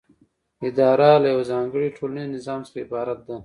اداره 0.67 1.11
له 1.23 1.27
یوه 1.33 1.45
ځانګړي 1.51 1.87
ټولنیز 1.97 2.31
نظام 2.35 2.59
څخه 2.67 2.77
عبارت 2.85 3.19
ده. 3.27 3.37